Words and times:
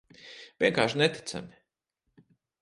Vienkārši 0.63 1.01
neticami. 1.01 1.61